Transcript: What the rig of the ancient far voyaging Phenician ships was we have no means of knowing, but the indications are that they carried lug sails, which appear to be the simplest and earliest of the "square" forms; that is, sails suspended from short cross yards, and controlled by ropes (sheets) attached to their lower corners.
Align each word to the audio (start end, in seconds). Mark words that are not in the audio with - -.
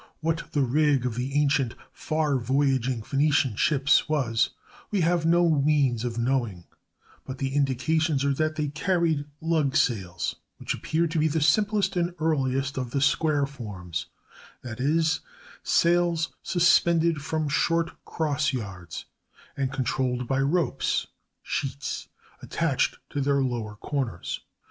What 0.19 0.45
the 0.53 0.63
rig 0.63 1.05
of 1.05 1.13
the 1.13 1.35
ancient 1.35 1.75
far 1.93 2.39
voyaging 2.39 3.03
Phenician 3.03 3.55
ships 3.55 4.09
was 4.09 4.49
we 4.89 5.01
have 5.01 5.27
no 5.27 5.47
means 5.47 6.03
of 6.03 6.17
knowing, 6.17 6.65
but 7.23 7.37
the 7.37 7.53
indications 7.53 8.25
are 8.25 8.33
that 8.33 8.55
they 8.55 8.69
carried 8.69 9.25
lug 9.41 9.75
sails, 9.77 10.37
which 10.57 10.73
appear 10.73 11.05
to 11.05 11.19
be 11.19 11.27
the 11.27 11.39
simplest 11.39 11.95
and 11.95 12.15
earliest 12.17 12.79
of 12.79 12.89
the 12.89 12.99
"square" 12.99 13.45
forms; 13.45 14.07
that 14.63 14.79
is, 14.79 15.19
sails 15.61 16.33
suspended 16.41 17.21
from 17.21 17.47
short 17.47 17.91
cross 18.03 18.53
yards, 18.53 19.05
and 19.55 19.71
controlled 19.71 20.27
by 20.27 20.39
ropes 20.39 21.05
(sheets) 21.43 22.07
attached 22.41 22.97
to 23.11 23.21
their 23.21 23.43
lower 23.43 23.75
corners. 23.75 24.39